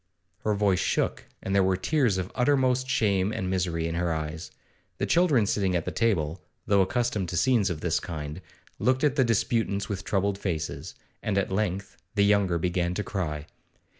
Her 0.39 0.55
voice 0.55 0.79
shook, 0.79 1.27
and 1.43 1.53
there 1.53 1.61
were 1.61 1.77
tears 1.77 2.17
of 2.17 2.31
uttermost 2.33 2.89
shame 2.89 3.31
and 3.31 3.47
misery 3.51 3.87
in 3.87 3.93
her 3.93 4.11
eyes. 4.11 4.49
The 4.97 5.05
children 5.05 5.45
sitting 5.45 5.75
at 5.75 5.85
the 5.85 5.91
table, 5.91 6.41
though 6.65 6.81
accustomed 6.81 7.29
to 7.29 7.37
scenes 7.37 7.69
of 7.69 7.81
this 7.81 7.99
kind, 7.99 8.41
looked 8.79 9.03
at 9.03 9.15
the 9.15 9.23
disputants 9.23 9.89
with 9.89 10.03
troubled 10.03 10.39
faces, 10.39 10.95
and 11.21 11.37
at 11.37 11.51
length 11.51 11.97
the 12.15 12.25
younger 12.25 12.57
began 12.57 12.95
to 12.95 13.03
cry. 13.03 13.45